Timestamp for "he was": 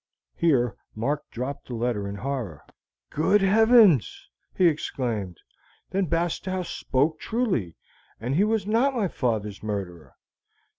8.33-8.65